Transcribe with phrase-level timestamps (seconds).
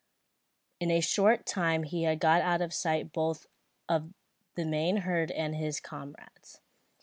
[0.79, 3.45] In a short time he had got out of sight both
[3.87, 4.11] of
[4.55, 6.59] the main herd and his comrades.